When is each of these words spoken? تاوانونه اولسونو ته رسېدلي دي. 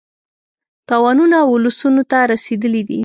تاوانونه 0.89 1.37
اولسونو 1.49 2.03
ته 2.11 2.17
رسېدلي 2.31 2.81
دي. 2.89 2.99